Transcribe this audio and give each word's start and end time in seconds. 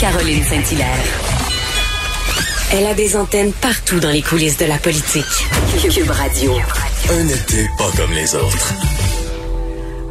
Caroline 0.00 0.44
Saint-Hilaire. 0.44 1.04
Elle 2.72 2.86
a 2.86 2.94
des 2.94 3.16
antennes 3.16 3.52
partout 3.52 4.00
dans 4.00 4.10
les 4.10 4.22
coulisses 4.22 4.56
de 4.56 4.66
la 4.66 4.78
politique. 4.78 5.24
Cube 5.90 6.10
Radio. 6.10 6.52
Un 7.10 7.28
été 7.28 7.68
pas 7.78 7.90
comme 7.96 8.12
les 8.12 8.34
autres. 8.34 8.93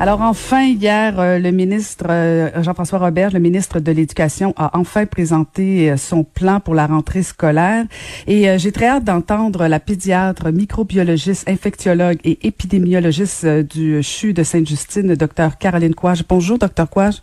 Alors 0.03 0.19
enfin, 0.19 0.63
hier, 0.63 1.17
euh, 1.17 1.39
le 1.39 1.51
ministre 1.51 2.07
euh, 2.09 2.61
Jean-François 2.61 2.99
Robert, 2.99 3.31
le 3.31 3.39
ministre 3.39 3.79
de 3.79 3.89
l'Éducation, 3.89 4.53
a 4.57 4.77
enfin 4.77 5.05
présenté 5.05 5.89
euh, 5.89 5.95
son 5.95 6.25
plan 6.25 6.59
pour 6.59 6.75
la 6.75 6.87
rentrée 6.87 7.23
scolaire. 7.23 7.85
Et 8.27 8.59
j'ai 8.59 8.73
très 8.73 8.87
hâte 8.87 9.05
d'entendre 9.05 9.65
la 9.65 9.79
pédiatre, 9.79 10.51
microbiologiste, 10.51 11.47
infectiologue 11.47 12.17
et 12.25 12.45
épidémiologiste 12.45 13.47
du 13.47 14.03
CHU 14.03 14.33
de 14.33 14.43
Sainte-Justine, 14.43 15.15
Dr 15.15 15.57
Caroline 15.57 15.95
Couage. 15.95 16.25
Bonjour, 16.27 16.57
Dr 16.57 16.89
Couage. 16.89 17.21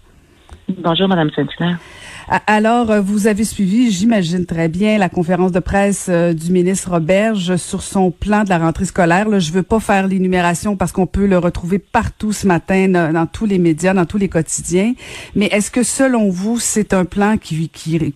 Bonjour, 0.79 1.07
Madame 1.07 1.29
Saint-Hilaire. 1.37 1.77
Alors, 2.47 2.93
euh, 2.93 3.01
vous 3.01 3.27
avez 3.27 3.43
suivi, 3.43 3.91
j'imagine 3.91 4.47
très 4.47 4.69
bien, 4.69 4.99
la 4.99 5.09
conférence 5.09 5.51
de 5.51 5.59
presse 5.59 6.07
euh, 6.09 6.33
du 6.33 6.53
ministre 6.53 6.91
Roberge 6.91 7.57
sur 7.57 7.83
son 7.83 8.13
plan 8.13 8.45
de 8.45 8.49
la 8.49 8.59
rentrée 8.59 8.85
scolaire. 8.85 9.29
Là, 9.29 9.41
je 9.41 9.51
veux 9.51 9.65
pas 9.65 9.81
faire 9.81 10.07
l'énumération 10.07 10.77
parce 10.77 10.93
qu'on 10.93 11.09
peut 11.09 11.27
le 11.27 11.39
retrouver 11.39 11.81
partout 11.81 12.33
ce 12.33 12.47
matin 12.47 12.87
dans, 12.89 13.27
tous 13.27 13.47
les 13.47 13.59
médias, 13.59 13.95
dans 13.95 14.07
tous 14.07 14.19
les 14.19 14.29
quotidiens. 14.29 14.93
Mais 15.35 15.47
est-ce 15.47 15.73
que 15.73 15.83
selon 15.83 16.29
vous, 16.29 16.61
c'est 16.61 16.95
un 16.95 17.05
plan 17.05 17.37
qui, 17.37 17.69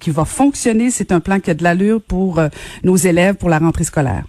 va 0.06 0.24
fonctionner? 0.24 0.90
C'est 0.90 1.10
un 1.10 1.18
plan 1.18 1.40
qui 1.40 1.50
a 1.50 1.54
de 1.54 1.64
l'allure 1.64 2.00
pour 2.00 2.38
euh, 2.38 2.46
nos 2.84 2.94
élèves 2.94 3.34
pour 3.34 3.48
la 3.48 3.58
rentrée 3.58 3.82
scolaire? 3.82 4.22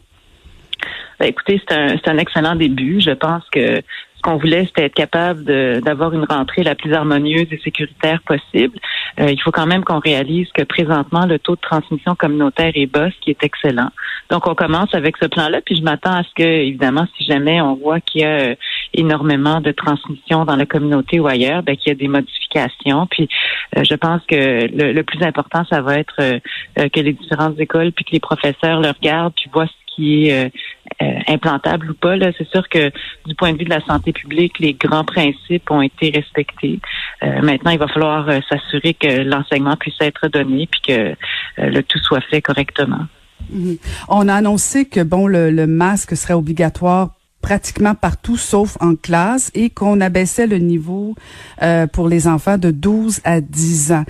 Ben, 1.19 1.27
écoutez, 1.27 1.61
c'est 1.69 1.75
un, 1.75 1.95
un 2.03 2.17
excellent 2.17 2.55
début. 2.55 3.01
Je 3.01 3.11
pense 3.11 3.43
que 3.51 3.83
qu'on 4.25 4.37
voulait, 4.37 4.65
c'était 4.65 4.85
être 4.85 4.95
capable 4.95 5.43
d'avoir 5.81 6.11
une 6.13 6.25
rentrée 6.27 6.63
la 6.63 6.73
plus 6.73 6.91
harmonieuse 6.93 7.45
et 7.51 7.59
sécuritaire 7.63 8.21
possible. 8.23 8.75
Euh, 9.19 9.29
il 9.29 9.39
faut 9.39 9.51
quand 9.51 9.67
même 9.67 9.83
qu'on 9.83 9.99
réalise 9.99 10.47
que 10.51 10.63
présentement, 10.63 11.27
le 11.27 11.37
taux 11.37 11.55
de 11.55 11.61
transmission 11.61 12.15
communautaire 12.15 12.71
est 12.73 12.87
bas, 12.87 13.11
ce 13.11 13.19
qui 13.21 13.29
est 13.29 13.43
excellent. 13.43 13.91
Donc, 14.31 14.47
on 14.47 14.55
commence 14.55 14.95
avec 14.95 15.15
ce 15.21 15.27
plan-là, 15.27 15.61
puis 15.63 15.75
je 15.75 15.83
m'attends 15.83 16.15
à 16.15 16.23
ce 16.23 16.33
que, 16.35 16.43
évidemment, 16.43 17.05
si 17.15 17.23
jamais 17.23 17.61
on 17.61 17.75
voit 17.75 17.99
qu'il 17.99 18.21
y 18.21 18.23
a 18.23 18.39
euh, 18.39 18.55
énormément 18.95 19.61
de 19.61 19.71
transmission 19.71 20.43
dans 20.43 20.55
la 20.55 20.65
communauté 20.65 21.19
ou 21.19 21.27
ailleurs, 21.27 21.61
ben, 21.61 21.77
qu'il 21.77 21.89
y 21.89 21.91
a 21.91 21.95
des 21.95 22.07
modifications. 22.07 23.05
Puis, 23.05 23.29
euh, 23.77 23.83
je 23.87 23.93
pense 23.93 24.23
que 24.25 24.35
le, 24.35 25.03
plus 25.03 25.21
important, 25.21 25.63
ça 25.69 25.81
va 25.81 25.99
être 25.99 26.15
que 26.75 26.99
les 26.99 27.13
différentes 27.13 27.59
écoles, 27.59 27.91
puis 27.91 28.05
que 28.05 28.11
les 28.11 28.19
professeurs 28.19 28.81
le 28.81 28.89
regardent, 28.89 29.33
puis 29.35 29.51
voient 29.53 29.67
ce 29.67 29.95
qui 29.95 30.29
est 30.29 30.51
euh, 31.01 31.19
implantable 31.27 31.91
ou 31.91 31.93
pas. 31.93 32.15
Là, 32.15 32.31
c'est 32.37 32.47
sûr 32.47 32.67
que 32.69 32.91
du 33.25 33.35
point 33.35 33.51
de 33.53 33.57
vue 33.57 33.65
de 33.65 33.69
la 33.69 33.83
santé 33.85 34.13
publique, 34.13 34.59
les 34.59 34.73
grands 34.73 35.03
principes 35.03 35.69
ont 35.69 35.81
été 35.81 36.09
respectés. 36.09 36.79
Euh, 37.23 37.41
maintenant, 37.41 37.71
il 37.71 37.79
va 37.79 37.87
falloir 37.87 38.29
euh, 38.29 38.39
s'assurer 38.49 38.93
que 38.93 39.23
l'enseignement 39.23 39.75
puisse 39.75 39.99
être 39.99 40.27
donné 40.27 40.67
puis 40.67 40.81
que 40.87 41.15
le 41.57 41.81
tout 41.81 41.99
soit 41.99 42.21
fait 42.21 42.41
correctement. 42.41 43.07
Mhm. 43.49 43.77
On 44.07 44.27
a 44.27 44.35
annoncé 44.35 44.87
que 44.87 45.01
bon 45.01 45.27
le 45.27 45.67
masque 45.67 46.15
serait 46.15 46.33
obligatoire 46.33 47.14
pratiquement 47.45 47.93
partout 47.93 48.37
sauf 48.37 48.75
en 48.81 48.95
classe 48.95 49.51
et 49.53 49.69
qu'on 49.69 50.01
abaissait 50.01 50.47
le 50.47 50.57
niveau 50.57 51.13
euh, 51.61 51.85
pour 51.85 52.09
les 52.09 52.27
enfants 52.27 52.57
de 52.57 52.71
12 52.71 53.19
à 53.23 53.39
10 53.39 53.91
ans. 53.91 54.03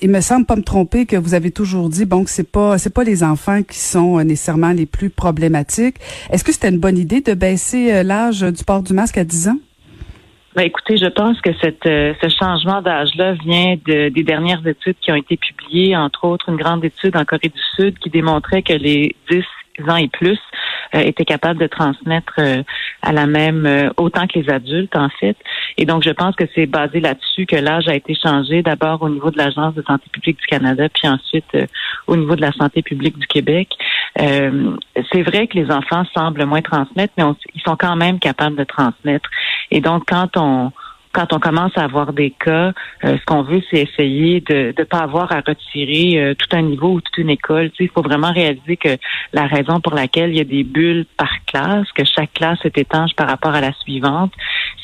Il 0.00 0.08
me 0.08 0.22
semble 0.22 0.46
pas 0.46 0.56
me 0.56 0.62
tromper 0.62 1.04
que 1.04 1.16
vous 1.16 1.34
avez 1.34 1.50
toujours 1.50 1.90
dit 1.90 2.06
bon 2.06 2.24
que 2.24 2.30
c'est 2.30 2.50
pas 2.50 2.78
c'est 2.78 2.94
pas 2.94 3.04
les 3.04 3.22
enfants 3.22 3.62
qui 3.62 3.76
sont 3.76 4.18
euh, 4.18 4.22
nécessairement 4.22 4.72
les 4.72 4.86
plus 4.86 5.10
problématiques. 5.10 5.96
Est-ce 6.30 6.42
que 6.42 6.52
c'était 6.52 6.70
une 6.70 6.78
bonne 6.78 6.96
idée 6.96 7.20
de 7.20 7.34
baisser 7.34 7.92
euh, 7.92 8.02
l'âge 8.02 8.40
du 8.40 8.64
port 8.64 8.82
du 8.82 8.94
masque 8.94 9.18
à 9.18 9.24
10 9.24 9.48
ans? 9.48 9.58
Ben, 10.56 10.62
écoutez, 10.62 10.96
je 10.96 11.06
pense 11.06 11.38
que 11.42 11.50
cette, 11.60 11.84
ce 11.84 12.28
changement 12.40 12.80
d'âge-là 12.80 13.34
vient 13.34 13.76
de, 13.86 14.08
des 14.08 14.24
dernières 14.24 14.66
études 14.66 14.96
qui 15.02 15.12
ont 15.12 15.16
été 15.16 15.36
publiées, 15.36 15.94
entre 15.96 16.24
autres 16.24 16.48
une 16.48 16.56
grande 16.56 16.82
étude 16.82 17.14
en 17.14 17.26
Corée 17.26 17.50
du 17.50 17.62
Sud 17.76 17.98
qui 17.98 18.08
démontrait 18.08 18.62
que 18.62 18.72
les 18.72 19.14
10 19.30 19.44
ans 19.86 19.96
et 19.96 20.08
plus 20.08 20.38
euh, 20.94 21.00
étaient 21.00 21.24
capables 21.24 21.60
de 21.60 21.66
transmettre 21.66 22.34
euh, 22.38 22.62
à 23.02 23.12
la 23.12 23.26
même 23.26 23.64
euh, 23.64 23.90
autant 23.96 24.26
que 24.26 24.38
les 24.38 24.50
adultes 24.50 24.96
en 24.96 25.08
fait. 25.08 25.36
Et 25.76 25.84
donc 25.84 26.02
je 26.02 26.10
pense 26.10 26.34
que 26.34 26.44
c'est 26.54 26.66
basé 26.66 27.00
là-dessus 27.00 27.46
que 27.46 27.56
l'âge 27.56 27.88
a 27.88 27.94
été 27.94 28.14
changé 28.14 28.62
d'abord 28.62 29.02
au 29.02 29.08
niveau 29.08 29.30
de 29.30 29.38
l'agence 29.38 29.74
de 29.74 29.82
santé 29.82 30.04
publique 30.12 30.38
du 30.38 30.46
Canada, 30.46 30.88
puis 30.88 31.08
ensuite 31.08 31.56
au 32.06 32.16
niveau 32.16 32.34
de 32.34 32.40
la 32.40 32.52
santé 32.52 32.82
publique 32.82 33.18
du 33.18 33.26
Québec. 33.26 33.68
c'est 34.16 35.22
vrai 35.22 35.46
que 35.46 35.56
les 35.56 35.70
enfants 35.70 36.04
semblent 36.14 36.44
moins 36.44 36.62
transmettre, 36.62 37.14
mais 37.16 37.24
ils 37.54 37.62
sont 37.62 37.76
quand 37.76 37.96
même 37.96 38.18
capables 38.18 38.56
de 38.56 38.64
transmettre. 38.64 39.30
Et 39.70 39.80
donc 39.80 40.04
quand 40.08 40.36
on 40.36 40.72
quand 41.12 41.32
on 41.32 41.40
commence 41.40 41.76
à 41.76 41.82
avoir 41.82 42.12
des 42.12 42.30
cas, 42.30 42.72
euh, 43.04 43.18
ce 43.18 43.24
qu'on 43.24 43.42
veut, 43.42 43.62
c'est 43.70 43.82
essayer 43.82 44.40
de 44.40 44.72
ne 44.76 44.84
pas 44.84 44.98
avoir 44.98 45.32
à 45.32 45.40
retirer 45.40 46.22
euh, 46.22 46.34
tout 46.34 46.56
un 46.56 46.62
niveau 46.62 46.92
ou 46.92 47.00
toute 47.00 47.18
une 47.18 47.30
école. 47.30 47.70
Il 47.80 47.88
faut 47.88 48.02
vraiment 48.02 48.32
réaliser 48.32 48.76
que 48.76 48.96
la 49.32 49.46
raison 49.46 49.80
pour 49.80 49.94
laquelle 49.94 50.30
il 50.30 50.36
y 50.36 50.40
a 50.40 50.44
des 50.44 50.62
bulles 50.62 51.06
par 51.16 51.30
classe, 51.46 51.90
que 51.92 52.04
chaque 52.04 52.32
classe 52.34 52.58
est 52.64 52.78
étanche 52.78 53.14
par 53.16 53.28
rapport 53.28 53.54
à 53.54 53.60
la 53.60 53.72
suivante, 53.72 54.32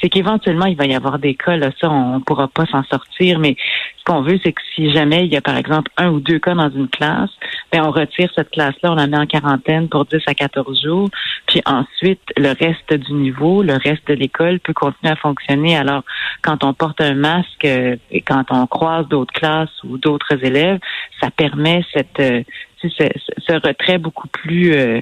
c'est 0.06 0.10
qu'éventuellement, 0.10 0.66
il 0.66 0.76
va 0.76 0.86
y 0.86 0.94
avoir 0.94 1.18
des 1.18 1.34
cas, 1.34 1.56
là, 1.56 1.72
ça, 1.80 1.90
on 1.90 2.18
ne 2.18 2.22
pourra 2.22 2.46
pas 2.46 2.64
s'en 2.66 2.84
sortir, 2.84 3.40
mais 3.40 3.56
ce 3.98 4.04
qu'on 4.04 4.22
veut, 4.22 4.38
c'est 4.44 4.52
que 4.52 4.62
si 4.72 4.92
jamais 4.92 5.24
il 5.26 5.32
y 5.32 5.36
a, 5.36 5.40
par 5.40 5.56
exemple, 5.56 5.90
un 5.96 6.10
ou 6.10 6.20
deux 6.20 6.38
cas 6.38 6.54
dans 6.54 6.70
une 6.70 6.86
classe, 6.86 7.30
ben, 7.72 7.82
on 7.82 7.90
retire 7.90 8.30
cette 8.36 8.50
classe-là, 8.50 8.92
on 8.92 8.94
la 8.94 9.08
met 9.08 9.16
en 9.16 9.26
quarantaine 9.26 9.88
pour 9.88 10.04
10 10.04 10.18
à 10.28 10.34
14 10.34 10.80
jours, 10.80 11.10
puis 11.48 11.60
ensuite, 11.66 12.22
le 12.36 12.50
reste 12.50 12.94
du 12.94 13.14
niveau, 13.14 13.64
le 13.64 13.72
reste 13.72 14.06
de 14.06 14.14
l'école 14.14 14.60
peut 14.60 14.74
continuer 14.74 15.12
à 15.12 15.16
fonctionner. 15.16 15.76
Alors, 15.76 16.04
quand 16.40 16.62
on 16.62 16.72
porte 16.72 17.00
un 17.00 17.14
masque 17.14 17.64
euh, 17.64 17.96
et 18.12 18.20
quand 18.20 18.44
on 18.50 18.68
croise 18.68 19.08
d'autres 19.08 19.34
classes 19.34 19.82
ou 19.82 19.98
d'autres 19.98 20.44
élèves, 20.44 20.78
ça 21.20 21.32
permet 21.32 21.84
cette, 21.92 22.20
euh, 22.20 22.44
ce, 22.80 23.52
retrait 23.66 23.98
beaucoup 23.98 24.28
plus 24.28 24.72
euh, 24.72 25.00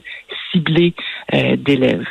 ciblé 0.50 0.94
d'élèves. 1.30 2.06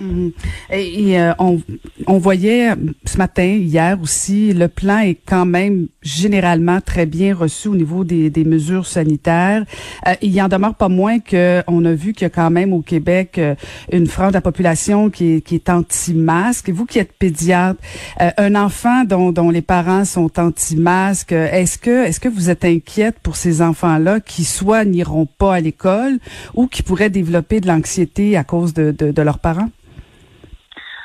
Mhm. 0.00 0.32
Et, 0.72 1.16
on, 1.38 1.60
on, 2.06 2.18
voyait 2.18 2.70
ce 3.04 3.18
matin, 3.18 3.44
hier 3.44 3.98
aussi, 4.02 4.52
le 4.52 4.68
plan 4.68 4.98
est 4.98 5.18
quand 5.26 5.46
même 5.46 5.88
généralement 6.02 6.80
très 6.80 7.06
bien 7.06 7.34
reçu 7.34 7.68
au 7.68 7.74
niveau 7.74 8.04
des, 8.04 8.30
des 8.30 8.44
mesures 8.44 8.86
sanitaires. 8.86 9.64
Euh, 10.06 10.14
il 10.22 10.40
en 10.40 10.48
demeure 10.48 10.74
pas 10.74 10.88
moins 10.88 11.18
que 11.18 11.62
on 11.66 11.84
a 11.84 11.92
vu 11.92 12.12
qu'il 12.12 12.22
y 12.22 12.26
a 12.26 12.30
quand 12.30 12.50
même 12.50 12.72
au 12.72 12.82
Québec 12.82 13.38
euh, 13.38 13.54
une 13.92 14.06
frange 14.06 14.28
de 14.28 14.34
la 14.34 14.40
population 14.40 15.10
qui 15.10 15.34
est, 15.34 15.40
qui 15.40 15.54
est 15.56 15.68
anti-masque. 15.68 16.70
Vous 16.70 16.86
qui 16.86 16.98
êtes 16.98 17.12
pédiatre, 17.12 17.80
un 18.18 18.54
enfant 18.54 19.04
dont, 19.04 19.32
dont 19.32 19.50
les 19.50 19.62
parents 19.62 20.04
sont 20.04 20.38
anti-masque, 20.38 21.32
est-ce 21.32 21.78
que 21.78 22.04
est-ce 22.04 22.20
que 22.20 22.28
vous 22.28 22.50
êtes 22.50 22.64
inquiète 22.64 23.16
pour 23.22 23.36
ces 23.36 23.62
enfants-là 23.62 24.20
qui 24.20 24.44
soit 24.44 24.84
n'iront 24.84 25.26
pas 25.26 25.54
à 25.54 25.60
l'école 25.60 26.18
ou 26.54 26.66
qui 26.66 26.82
pourraient 26.82 27.10
développer 27.10 27.60
de 27.60 27.66
l'anxiété 27.66 28.36
à 28.36 28.44
cause 28.44 28.74
de, 28.74 28.90
de, 28.90 29.10
de 29.10 29.22
leurs 29.22 29.38
parents? 29.38 29.70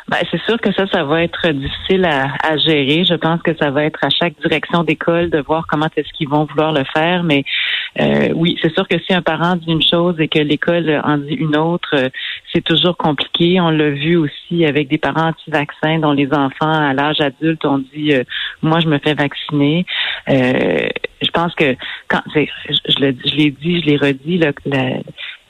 Ben, 0.10 0.18
c'est 0.32 0.42
sûr 0.42 0.60
que 0.60 0.74
ça, 0.74 0.88
ça 0.88 1.04
va 1.04 1.22
être 1.22 1.50
difficile 1.50 2.04
à, 2.04 2.34
à, 2.42 2.58
gérer. 2.58 3.06
Je 3.06 3.14
pense 3.14 3.44
que 3.44 3.56
ça 3.58 3.70
va 3.70 3.84
être 3.84 4.04
à 4.04 4.10
chaque 4.10 4.34
direction 4.42 4.84
d'école 4.84 5.30
de 5.30 5.40
voir 5.40 5.68
comment 5.68 5.86
est-ce 5.96 6.12
qu'ils 6.14 6.28
vont 6.28 6.46
vouloir 6.46 6.74
le 6.74 6.84
faire. 6.96 7.22
Mais 7.22 7.44
euh, 8.02 8.30
oui, 8.34 8.58
c'est 8.60 8.74
sûr 8.74 8.88
que 8.88 8.98
si 9.06 9.14
un 9.14 9.22
parent 9.22 9.56
dit 9.56 9.72
une 9.72 9.84
chose 9.84 10.16
et 10.20 10.28
que 10.28 10.40
l'école 10.40 11.00
en 11.04 11.20
dit 11.20 11.36
une 11.36 11.56
autre, 11.56 11.90
euh, 11.94 12.10
c'est 12.52 12.64
toujours 12.64 12.98
compliqué. 12.98 13.62
On 13.62 13.70
l'a 13.70 13.92
vu 13.92 14.16
aussi 14.16 14.66
avec 14.66 14.88
des 14.88 14.98
parents 14.98 15.30
anti-vaccins 15.30 16.00
dont 16.00 16.14
les 16.14 16.34
enfants 16.34 16.90
à 16.90 16.92
l'âge 16.96 17.22
adulte 17.22 17.64
ont 17.66 17.84
dit 17.94 18.14
euh, 18.14 18.24
moi 18.64 18.80
je 18.80 18.88
me 18.88 18.98
fais 18.98 19.14
vacciner. 19.14 19.86
je 20.28 21.32
pense 21.32 21.54
que 21.54 21.76
quand 22.08 22.22
je, 22.34 22.46
je 22.88 23.00
l'ai 23.00 23.52
dit, 23.52 23.82
je 23.82 23.86
l'ai 23.86 23.98
redit, 23.98 24.40
là, 24.40 24.54
la, 24.66 25.02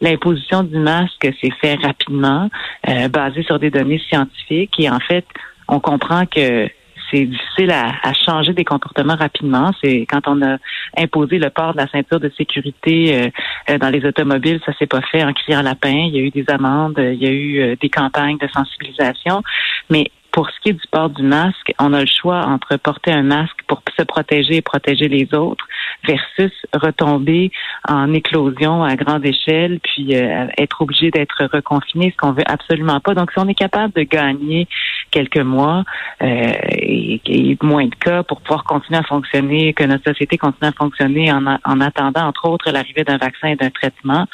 L'imposition 0.02 0.64
du 0.64 0.78
masque 0.78 1.28
s'est 1.42 1.54
fait 1.62 1.76
rapidement, 1.76 2.50
euh, 2.88 3.08
basé 3.10 3.44
sur 3.44 3.60
des 3.60 3.70
données 3.70 4.02
scientifiques. 4.10 4.80
Et 4.80 4.90
en 4.90 5.00
fait, 5.00 5.26
on 5.68 5.80
comprend 5.80 6.26
que 6.26 6.70
c'est 7.12 7.26
difficile 7.26 7.72
à, 7.72 8.14
changer 8.14 8.54
des 8.54 8.64
comportements 8.64 9.16
rapidement. 9.16 9.72
C'est 9.84 10.02
quand 10.02 10.28
on 10.28 10.42
a 10.44 10.58
imposé 10.98 11.40
le 11.40 11.50
port 11.50 11.74
de 11.74 11.78
la 11.78 11.88
ceinture 11.88 12.20
de 12.20 12.32
sécurité 12.38 13.16
euh, 13.16 13.30
euh, 13.72 13.78
dans 13.78 13.90
les 13.90 14.06
automobiles, 14.06 14.60
ça 14.66 14.74
s'est 14.78 14.88
pas 14.88 15.02
fait 15.02 15.24
en 15.24 15.34
criant 15.34 15.64
lapin. 15.64 15.90
Il 16.08 16.16
y 16.16 16.20
a 16.20 16.22
eu 16.22 16.30
des 16.30 16.46
amendes, 16.50 17.00
il 17.00 17.22
y 17.22 17.28
a 17.28 17.32
eu 17.32 17.76
des 17.78 17.90
campagnes 17.90 18.38
de 18.38 18.48
sensibilisation, 18.48 19.42
mais 19.90 20.12
pour 20.32 20.50
ce 20.50 20.60
qui 20.62 20.70
est 20.70 20.74
du 20.74 20.88
port 20.92 21.10
du 21.10 21.24
masque, 21.24 21.74
on 21.80 21.94
a 21.94 22.02
le 22.02 22.08
choix 22.08 22.46
entre 22.46 22.78
porter 22.78 23.12
un 23.12 23.24
masque 23.24 23.58
pour 23.68 23.82
se 23.98 24.04
protéger 24.04 24.58
et 24.58 24.62
protéger 24.62 25.08
les 25.08 25.34
autres 25.34 25.66
versus 26.08 26.52
retomber 26.74 27.52
en 27.88 28.14
éclosion 28.14 28.84
à 28.84 28.96
grande 28.96 29.26
échelle 29.26 29.80
puis 29.80 30.16
euh, 30.16 30.48
être 30.58 30.82
obligé 30.82 31.12
d'être 31.12 31.50
reconfiné, 31.52 32.12
ce 32.12 32.18
qu'on 32.18 32.32
veut 32.32 32.44
absolument 32.46 33.00
pas. 33.00 33.14
Donc, 33.14 33.32
si 33.32 33.40
on 33.40 33.48
est 33.48 33.56
capable 33.56 33.94
de 33.94 34.04
gagner 34.04 34.68
quelques 35.12 35.38
mois 35.40 35.84
euh, 36.22 36.52
et, 36.70 37.22
et, 37.26 37.58
moins 37.62 37.86
de 37.86 37.96
cas 37.96 38.24
pour 38.24 38.42
pouvoir 38.42 38.64
continuer 38.64 39.00
à 39.00 39.04
fonctionner, 39.04 39.74
que 39.74 39.84
notre 39.84 40.04
société 40.04 40.38
continue 40.38 40.70
à 40.70 40.74
fonctionner 40.74 41.32
en, 41.32 41.46
en 41.46 41.82
attendant, 41.82 42.28
entre 42.28 42.48
autres, 42.48 42.72
l'arrivée 42.72 43.04
d'un 43.04 43.18
vaccin 43.18 43.50
et 43.50 43.56
d'un 43.56 43.70
traitement, 43.70 44.26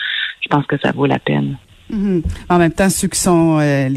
je 0.41 0.47
pense 0.49 0.65
que 0.65 0.77
ça 0.77 0.91
vaut 0.91 1.05
la 1.05 1.19
peine. 1.19 1.57
Mhm. 1.89 2.23
En 2.49 2.57
même 2.57 2.71
temps, 2.71 2.89
ceux 2.89 3.07
qui 3.07 3.19
sont 3.19 3.59
euh, 3.59 3.89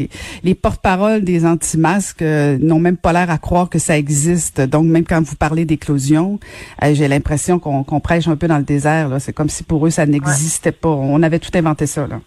les, 0.43 0.55
porte-parole 0.55 1.23
des 1.23 1.45
anti-masques 1.45 2.21
euh, 2.21 2.57
n'ont 2.59 2.79
même 2.79 2.97
pas 2.97 3.13
l'air 3.13 3.29
à 3.29 3.37
croire 3.37 3.69
que 3.69 3.79
ça 3.79 3.97
existe. 3.97 4.61
Donc, 4.61 4.85
même 4.85 5.05
quand 5.05 5.21
vous 5.21 5.35
parlez 5.35 5.65
d'éclosion, 5.65 6.39
euh, 6.83 6.93
j'ai 6.93 7.07
l'impression 7.07 7.59
qu'on 7.59 7.99
prêche 7.99 8.27
un 8.27 8.35
peu 8.35 8.47
dans 8.47 8.57
le 8.57 8.63
désert. 8.63 9.09
C'est 9.19 9.33
comme 9.33 9.49
si 9.49 9.63
pour 9.63 9.85
eux, 9.87 9.89
ça 9.89 10.05
n'existait 10.05 10.71
pas. 10.71 10.89
On 10.89 11.23
avait 11.23 11.39
tout 11.39 11.51
inventé 11.55 11.87
ça. 11.87 12.07
Là. 12.07 12.19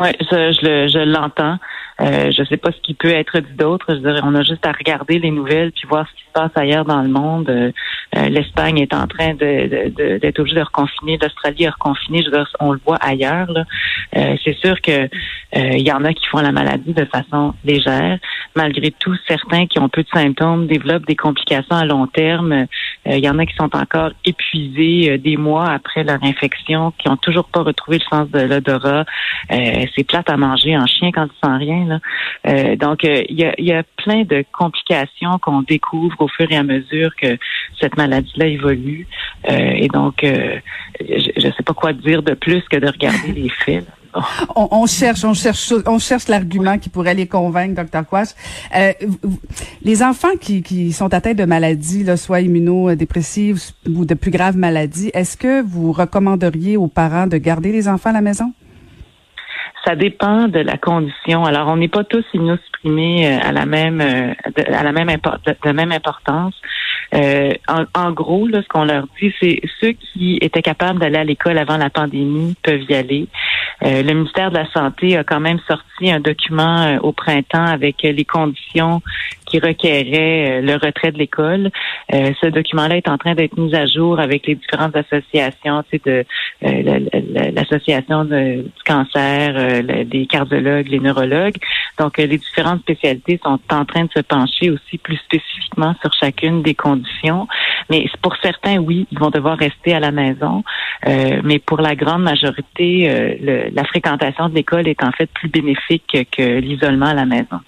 Oui, 0.00 0.08
je 0.20 1.04
l'entends. 1.04 1.58
Euh, 2.00 2.30
je 2.30 2.42
ne 2.42 2.46
sais 2.46 2.56
pas 2.58 2.72
ce 2.72 2.80
qui 2.82 2.94
peut 2.94 3.10
être 3.10 3.38
dit 3.38 3.54
d'autre. 3.54 3.86
Je 3.88 4.00
dirais, 4.00 4.20
on 4.22 4.34
a 4.34 4.42
juste 4.42 4.66
à 4.66 4.72
regarder 4.72 5.18
les 5.18 5.30
nouvelles 5.30 5.72
puis 5.72 5.88
voir 5.88 6.06
ce 6.08 6.14
qui 6.14 6.24
se 6.26 6.32
passe 6.32 6.50
ailleurs 6.54 6.84
dans 6.84 7.00
le 7.00 7.08
monde. 7.08 7.48
Euh, 7.48 7.72
euh, 8.16 8.28
L'Espagne 8.28 8.78
est 8.78 8.92
en 8.92 9.06
train 9.06 9.34
d'être 9.34 9.94
de, 9.94 10.18
de, 10.18 10.40
obligée 10.40 10.56
de 10.56 10.62
reconfiner. 10.62 11.18
L'Australie 11.20 11.66
a 11.66 11.70
reconfiné. 11.70 12.22
Je 12.22 12.30
veux 12.30 12.36
dire, 12.36 12.48
on 12.60 12.72
le 12.72 12.80
voit 12.84 12.98
ailleurs. 13.00 13.48
C'est 14.12 14.56
sûr 14.56 14.80
que 14.80 15.08
il 15.54 15.86
y 15.86 15.92
en 15.92 16.04
a 16.04 16.12
qui 16.12 16.26
font 16.26 16.38
la 16.38 16.52
maladie 16.52 16.92
de 16.92 17.04
façon 17.06 17.54
légère. 17.64 18.18
Malgré 18.56 18.90
tout, 18.90 19.14
certains 19.28 19.66
qui 19.66 19.78
ont 19.78 19.88
peu 19.88 20.02
de 20.02 20.08
symptômes 20.08 20.66
développent 20.66 21.06
des 21.06 21.16
complications 21.16 21.76
à 21.76 21.84
long 21.84 22.06
terme. 22.06 22.66
Il 23.04 23.18
y 23.18 23.28
en 23.28 23.38
a 23.38 23.46
qui 23.46 23.54
sont 23.54 23.74
encore 23.76 24.10
épuisés 24.24 25.18
des 25.18 25.36
mois 25.36 25.70
après 25.70 26.02
leur 26.02 26.18
infection, 26.22 26.92
qui 26.98 27.08
ont 27.08 27.16
toujours 27.16 27.48
pas 27.48 27.62
retrouvé 27.62 27.98
le 27.98 28.04
sens 28.16 28.28
de 28.30 28.40
l'odorat. 28.40 29.04
C'est 29.50 30.04
plate 30.04 30.28
à 30.30 30.36
manger 30.36 30.76
en 30.76 30.86
chien 30.86 31.12
quand 31.12 31.26
ils 31.26 31.46
sent 31.46 31.56
rien. 31.58 32.00
Euh, 32.46 32.76
donc, 32.76 33.04
euh, 33.04 33.22
il 33.28 33.38
y, 33.38 33.72
a, 33.72 33.82
plein 33.96 34.22
de 34.22 34.44
complications 34.52 35.38
qu'on 35.40 35.62
découvre 35.62 36.20
au 36.20 36.28
fur 36.28 36.50
et 36.50 36.56
à 36.56 36.62
mesure 36.62 37.14
que 37.16 37.36
cette 37.80 37.96
maladie-là 37.96 38.46
évolue. 38.46 39.06
Euh, 39.48 39.70
et 39.74 39.88
donc, 39.88 40.18
je 40.22 41.46
ne 41.46 41.52
sais 41.52 41.62
pas 41.64 41.74
quoi 41.74 41.92
dire 41.92 42.22
de 42.22 42.34
plus 42.34 42.62
que 42.68 42.76
de 42.76 42.86
regarder 42.86 43.32
les 43.32 43.48
faits. 43.48 43.84
On, 44.54 44.86
cherche, 44.86 45.24
on 45.24 45.34
cherche, 45.34 45.72
on 45.86 45.98
cherche 45.98 46.28
l'argument 46.28 46.78
qui 46.78 46.88
pourrait 46.88 47.14
les 47.14 47.26
convaincre, 47.26 47.74
docteur 47.74 48.06
Quash. 48.06 48.28
les 49.82 50.02
enfants 50.02 50.36
qui, 50.40 50.92
sont 50.92 51.12
atteints 51.12 51.34
de 51.34 51.44
maladies, 51.44 52.04
là, 52.04 52.16
soit 52.16 52.40
immunodépressives 52.40 53.60
ou 53.88 54.04
de 54.04 54.14
plus 54.14 54.30
graves 54.30 54.56
maladies, 54.56 55.10
est-ce 55.14 55.36
que 55.36 55.62
vous 55.62 55.92
recommanderiez 55.92 56.76
aux 56.76 56.88
parents 56.88 57.26
de 57.26 57.36
garder 57.36 57.72
les 57.72 57.88
enfants 57.88 58.10
à 58.10 58.14
la 58.14 58.20
maison? 58.20 58.52
ça 59.86 59.94
dépend 59.94 60.48
de 60.48 60.58
la 60.58 60.76
condition. 60.76 61.44
Alors, 61.44 61.68
on 61.68 61.76
n'est 61.76 61.88
pas 61.88 62.02
tous 62.02 62.24
immunosupprimés 62.34 63.28
euh, 63.28 63.38
à 63.40 63.52
la 63.52 63.66
même 63.66 64.00
euh, 64.00 64.34
à 64.72 64.82
la 64.82 64.92
même 64.92 65.08
de 65.08 65.72
même 65.72 65.92
importance. 65.92 66.54
Euh, 67.14 67.52
en, 67.94 68.12
gros, 68.12 68.46
là, 68.46 68.62
ce 68.62 68.68
qu'on 68.68 68.84
leur 68.84 69.06
dit, 69.20 69.32
c'est 69.40 69.60
ceux 69.80 69.92
qui 69.92 70.38
étaient 70.40 70.62
capables 70.62 70.98
d'aller 70.98 71.18
à 71.18 71.24
l'école 71.24 71.58
avant 71.58 71.76
la 71.76 71.90
pandémie 71.90 72.54
peuvent 72.62 72.82
y 72.88 72.94
aller. 72.94 73.28
le 73.82 74.12
ministère 74.12 74.50
de 74.50 74.56
la 74.56 74.70
Santé 74.72 75.16
a 75.16 75.24
quand 75.24 75.40
même 75.40 75.60
sorti 75.68 76.10
un 76.10 76.20
document 76.20 76.98
au 77.02 77.12
printemps 77.12 77.64
avec 77.64 78.02
les 78.02 78.24
conditions 78.24 79.02
qui 79.46 79.58
requéraient 79.58 80.60
le 80.60 80.74
retrait 80.74 81.12
de 81.12 81.18
l'école. 81.18 81.70
ce 82.10 82.46
document-là 82.48 82.96
est 82.96 83.08
en 83.08 83.18
train 83.18 83.34
d'être 83.34 83.56
mis 83.58 83.74
à 83.74 83.86
jour 83.86 84.18
avec 84.20 84.46
les 84.46 84.56
différentes 84.56 84.96
associations, 84.96 85.82
tu 85.90 86.00
sais, 86.04 86.24
de 86.62 87.50
l'association 87.54 88.24
du 88.24 88.64
cancer, 88.84 89.54
euh, 89.56 90.04
des 90.04 90.26
cardiologues, 90.26 90.88
les 90.88 91.00
neurologues. 91.00 91.56
Donc, 91.98 92.18
euh, 92.18 92.26
les 92.26 92.38
différentes 92.38 92.80
spécialités 92.80 93.40
sont 93.42 93.58
en 93.70 93.84
train 93.84 94.04
de 94.04 94.10
se 94.14 94.20
pencher 94.20 94.70
aussi 94.70 94.98
plus 94.98 95.16
spécifiquement 95.16 95.94
sur 96.00 96.12
chacune 96.12 96.62
des 96.62 96.74
conditions. 96.74 97.46
Mais 97.90 98.06
pour 98.22 98.36
certains, 98.42 98.78
oui, 98.78 99.06
ils 99.10 99.18
vont 99.18 99.30
devoir 99.30 99.58
rester 99.58 99.94
à 99.94 100.00
la 100.00 100.10
maison. 100.10 100.62
Euh, 101.06 101.40
mais 101.44 101.58
pour 101.58 101.80
la 101.80 101.94
grande 101.94 102.22
majorité, 102.22 103.70
la 103.72 103.84
fréquentation 103.84 104.48
de 104.48 104.54
l'école 104.54 104.88
est 104.88 105.02
en 105.02 105.12
fait 105.12 105.30
plus 105.32 105.48
bénéfique 105.48 106.28
que 106.30 106.58
l'isolement 106.58 107.06
à 107.06 107.14
la 107.14 107.26
maison. 107.26 107.60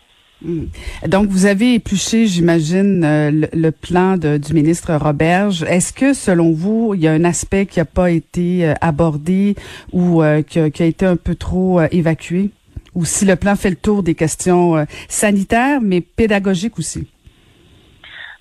Hmm. 0.43 0.67
Donc, 1.07 1.29
vous 1.29 1.47
avez 1.47 1.75
épluché, 1.75 2.27
j'imagine, 2.27 3.01
le, 3.03 3.71
plan 3.71 4.17
du 4.17 4.55
ministre 4.55 4.95
Roberge. 4.95 5.65
Est-ce 5.65 5.93
que, 5.93 6.15
selon 6.15 6.53
vous, 6.53 6.95
il 6.95 7.01
y 7.01 7.09
a 7.09 7.13
un 7.13 7.25
aspect 7.25 7.67
qui 7.67 7.79
n'a 7.79 7.85
pas 7.85 8.11
été 8.11 8.73
abordé 8.81 9.57
ou 9.93 10.23
qui, 10.47 10.59
a, 10.61 10.67
été 10.67 11.07
un 11.07 11.17
peu 11.17 11.35
trop 11.35 11.81
évacué? 11.91 12.51
Ou 12.95 13.05
si 13.05 13.25
le 13.25 13.37
plan 13.37 13.57
fait 13.57 13.71
le 13.71 13.77
tour 13.77 14.03
des 14.03 14.15
questions 14.15 14.87
sanitaires, 15.09 15.81
mais 15.81 16.01
pédagogiques 16.01 16.79
aussi? 16.79 17.07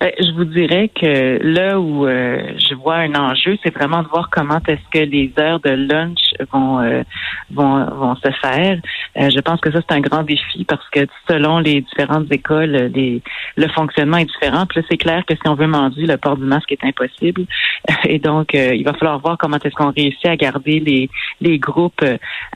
Ben, 0.00 0.12
je 0.20 0.30
vous 0.30 0.44
dirais 0.44 0.88
que 0.94 1.40
là 1.42 1.80
où 1.80 2.06
euh, 2.06 2.52
je 2.56 2.72
vois 2.76 2.98
un 2.98 3.16
enjeu, 3.16 3.58
c'est 3.64 3.74
vraiment 3.74 4.04
de 4.04 4.08
voir 4.08 4.30
comment 4.30 4.60
est-ce 4.68 4.88
que 4.92 5.04
les 5.04 5.32
heures 5.40 5.58
de 5.58 5.70
lunch 5.70 6.20
vont 6.52 6.78
euh, 6.78 7.02
vont, 7.50 7.84
vont 7.84 8.14
se 8.14 8.30
faire. 8.40 8.78
Euh, 9.16 9.28
je 9.28 9.40
pense 9.40 9.60
que 9.60 9.72
ça 9.72 9.80
c'est 9.80 9.96
un 9.96 10.00
grand 10.00 10.22
défi 10.22 10.64
parce 10.64 10.88
que 10.90 11.00
selon 11.28 11.58
les 11.58 11.80
différentes 11.80 12.30
écoles, 12.30 12.92
les, 12.94 13.20
le 13.56 13.68
fonctionnement 13.70 14.18
est 14.18 14.26
différent. 14.26 14.66
Puis 14.66 14.80
là, 14.80 14.86
c'est 14.88 14.98
clair 14.98 15.24
que 15.26 15.34
si 15.34 15.48
on 15.48 15.54
veut 15.54 15.66
manger, 15.66 16.06
le 16.06 16.16
port 16.16 16.36
du 16.36 16.44
masque 16.44 16.70
est 16.70 16.84
impossible. 16.84 17.46
Et 18.04 18.20
donc, 18.20 18.54
il 18.54 18.84
va 18.84 18.92
falloir 18.92 19.18
voir 19.18 19.36
comment 19.36 19.58
est-ce 19.64 19.74
qu'on 19.74 19.90
réussit 19.90 20.26
à 20.26 20.36
garder 20.36 20.78
les 20.78 21.10
les 21.40 21.58
groupes 21.58 22.04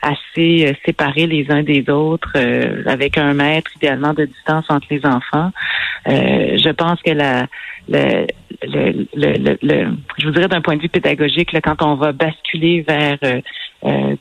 assez 0.01 0.77
séparés 0.85 1.27
les 1.27 1.51
uns 1.51 1.63
des 1.63 1.89
autres, 1.89 2.37
avec 2.85 3.17
un 3.17 3.33
mètre 3.33 3.69
idéalement 3.75 4.13
de 4.13 4.25
distance 4.25 4.65
entre 4.69 4.87
les 4.89 5.05
enfants. 5.05 5.51
je 6.05 6.71
pense 6.71 7.01
que 7.01 7.11
la 7.11 7.32
le, 7.87 8.27
je 10.17 10.25
vous 10.25 10.31
dirais 10.31 10.47
d'un 10.47 10.61
point 10.61 10.75
de 10.75 10.81
vue 10.81 10.89
pédagogique, 10.89 11.55
quand 11.61 11.81
on 11.81 11.95
va 11.95 12.11
basculer 12.11 12.81
vers 12.81 13.17
euh, 13.23 13.41
euh, 13.85 14.15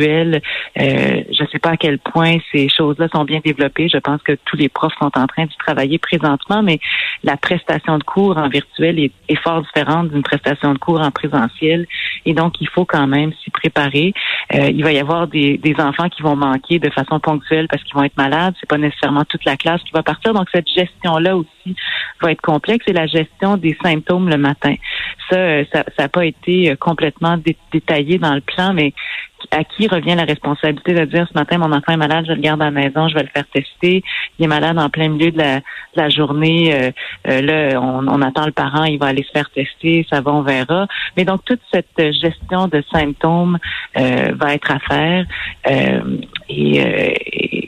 Euh, 0.00 0.38
je 0.76 1.42
ne 1.42 1.48
sais 1.48 1.58
pas 1.58 1.70
à 1.70 1.76
quel 1.76 1.98
point 1.98 2.38
ces 2.50 2.68
choses-là 2.68 3.08
sont 3.14 3.24
bien 3.24 3.40
développées. 3.44 3.88
Je 3.88 3.98
pense 3.98 4.22
que 4.22 4.32
tous 4.44 4.56
les 4.56 4.68
profs 4.68 4.94
sont 4.98 5.10
en 5.16 5.26
train 5.26 5.44
de 5.44 5.50
travailler 5.58 5.98
présentement, 5.98 6.62
mais 6.62 6.78
la 7.22 7.36
prestation 7.36 7.98
de 7.98 8.04
cours 8.04 8.36
en 8.36 8.48
virtuel 8.48 8.98
est, 8.98 9.12
est 9.28 9.36
fort 9.36 9.62
différente 9.62 10.10
d'une 10.10 10.22
prestation 10.22 10.72
de 10.72 10.78
cours 10.78 11.00
en 11.00 11.10
présentiel. 11.10 11.86
Et 12.24 12.34
donc, 12.34 12.60
il 12.60 12.68
faut 12.68 12.84
quand 12.84 13.06
même 13.06 13.32
s'y 13.42 13.50
préparer. 13.50 14.14
Euh, 14.54 14.70
il 14.70 14.82
va 14.82 14.92
y 14.92 14.98
avoir 14.98 15.26
des, 15.26 15.58
des 15.58 15.74
enfants 15.78 16.08
qui 16.08 16.22
vont 16.22 16.36
manquer 16.36 16.78
de 16.78 16.90
façon 16.90 17.20
ponctuelle 17.20 17.68
parce 17.68 17.82
qu'ils 17.84 17.94
vont 17.94 18.04
être 18.04 18.16
malades. 18.16 18.54
C'est 18.60 18.68
pas 18.68 18.78
nécessairement 18.78 19.24
toute 19.24 19.44
la 19.44 19.56
classe 19.56 19.82
qui 19.82 19.92
va 19.92 20.02
partir. 20.02 20.34
Donc, 20.34 20.48
cette 20.52 20.68
gestion-là 20.68 21.36
aussi 21.36 21.76
va 22.20 22.32
être 22.32 22.40
complexe. 22.40 22.84
Et 22.88 22.92
la 22.92 23.06
gestion 23.06 23.56
des 23.56 23.76
symptômes 23.82 24.28
le 24.28 24.38
matin. 24.38 24.74
Ça, 25.30 25.64
ça 25.72 25.84
n'a 25.98 26.08
pas 26.08 26.26
été 26.26 26.74
complètement 26.76 27.38
détaillé 27.72 28.18
dans 28.18 28.34
le 28.34 28.40
plan, 28.40 28.72
mais 28.74 28.92
à 29.50 29.64
qui 29.64 29.88
revient 29.88 30.14
la 30.14 30.24
responsabilité 30.24 30.94
de 30.94 31.04
dire 31.04 31.26
ce 31.28 31.34
matin 31.38 31.58
mon 31.58 31.72
enfant 31.72 31.92
est 31.92 31.96
malade, 31.96 32.24
je 32.28 32.32
le 32.32 32.40
garde 32.40 32.62
à 32.62 32.66
la 32.66 32.70
maison, 32.70 33.08
je 33.08 33.14
vais 33.14 33.22
le 33.22 33.28
faire 33.28 33.46
tester. 33.52 34.02
Il 34.38 34.44
est 34.44 34.48
malade 34.48 34.78
en 34.78 34.88
plein 34.88 35.08
milieu 35.08 35.30
de 35.30 35.38
la, 35.38 35.56
de 35.56 35.62
la 35.96 36.08
journée. 36.08 36.74
Euh, 36.74 36.90
euh, 37.28 37.42
là, 37.42 37.80
on, 37.80 38.06
on, 38.06 38.22
attend 38.22 38.46
le 38.46 38.52
parent, 38.52 38.84
il 38.84 38.98
va 38.98 39.06
aller 39.06 39.22
se 39.22 39.30
faire 39.30 39.50
tester, 39.50 40.06
ça 40.10 40.20
va, 40.20 40.32
on 40.32 40.42
verra. 40.42 40.86
Mais 41.16 41.24
donc 41.24 41.44
toute 41.44 41.60
cette 41.72 42.12
gestion 42.12 42.68
de 42.68 42.82
symptômes 42.92 43.58
euh, 43.98 44.32
va 44.36 44.54
être 44.54 44.70
à 44.70 44.78
faire. 44.78 45.26
et, 46.48 47.61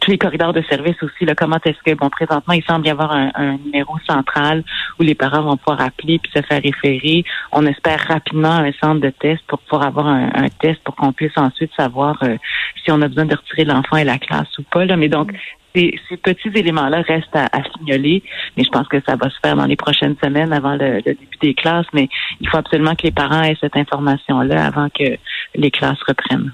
tous 0.00 0.10
les 0.10 0.18
corridors 0.18 0.52
de 0.52 0.62
service 0.62 0.96
aussi. 1.02 1.24
Là, 1.24 1.34
comment 1.34 1.58
est-ce 1.64 1.78
que 1.84 1.94
bon 1.94 2.08
présentement 2.08 2.54
il 2.54 2.64
semble 2.64 2.86
y 2.86 2.90
avoir 2.90 3.12
un, 3.12 3.58
numéro 3.64 3.98
central 4.06 4.64
où 4.98 5.02
les 5.02 5.14
parents 5.14 5.42
vont 5.42 5.56
pouvoir 5.56 5.82
appeler 5.82 6.18
puis 6.18 6.30
se 6.34 6.42
faire 6.42 6.62
référer. 6.62 7.24
On 7.52 7.66
espère 7.66 8.00
rapidement 8.08 8.52
un 8.52 8.72
centre 8.72 9.00
de 9.00 9.10
test 9.10 9.42
pour 9.46 9.58
pouvoir 9.60 9.86
avoir 9.86 10.06
un, 10.06 10.48
test 10.60 10.80
pour 10.84 10.96
qu'on 10.96 11.12
puisse 11.12 11.36
ensuite 11.36 11.70
savoir 11.76 12.22
euh, 12.22 12.36
si 12.82 12.90
on 12.90 13.00
a 13.02 13.08
besoin 13.08 13.26
de 13.26 13.34
retirer 13.34 13.64
l'enfant 13.64 13.96
et 13.96 14.04
la 14.04 14.18
classe 14.18 14.58
ou 14.58 14.62
pas. 14.62 14.84
Là. 14.84 14.96
Mais 14.96 15.08
donc, 15.08 15.32
ces, 15.74 15.98
petits 16.22 16.50
éléments-là 16.54 17.02
restent 17.02 17.36
à, 17.36 17.48
signaler, 17.76 18.22
mais 18.56 18.64
je 18.64 18.70
pense 18.70 18.88
que 18.88 19.00
ça 19.06 19.16
va 19.16 19.30
se 19.30 19.38
faire 19.42 19.56
dans 19.56 19.66
les 19.66 19.76
prochaines 19.76 20.16
semaines 20.22 20.52
avant 20.52 20.74
le, 20.74 21.00
début 21.02 21.38
des 21.40 21.54
classes. 21.54 21.86
Mais 21.92 22.08
il 22.40 22.48
faut 22.48 22.56
absolument 22.56 22.94
que 22.94 23.04
les 23.04 23.12
parents 23.12 23.42
aient 23.42 23.56
cette 23.60 23.76
information-là 23.76 24.64
avant 24.64 24.88
que 24.88 25.16
les 25.54 25.70
classes 25.70 26.02
reprennent. 26.06 26.52